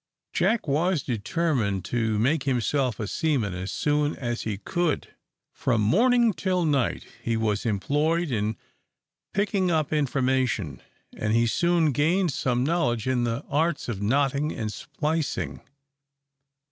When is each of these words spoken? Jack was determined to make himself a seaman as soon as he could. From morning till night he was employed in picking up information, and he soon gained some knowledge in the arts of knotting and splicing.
Jack 0.33 0.67
was 0.67 1.03
determined 1.03 1.85
to 1.85 2.17
make 2.17 2.45
himself 2.45 2.99
a 2.99 3.05
seaman 3.07 3.53
as 3.53 3.71
soon 3.71 4.15
as 4.15 4.41
he 4.41 4.57
could. 4.57 5.13
From 5.53 5.79
morning 5.81 6.33
till 6.33 6.65
night 6.65 7.05
he 7.21 7.37
was 7.37 7.67
employed 7.67 8.31
in 8.31 8.57
picking 9.31 9.69
up 9.69 9.93
information, 9.93 10.81
and 11.15 11.33
he 11.33 11.45
soon 11.45 11.91
gained 11.91 12.33
some 12.33 12.63
knowledge 12.63 13.05
in 13.05 13.25
the 13.25 13.43
arts 13.47 13.87
of 13.87 14.01
knotting 14.01 14.51
and 14.51 14.73
splicing. 14.73 15.61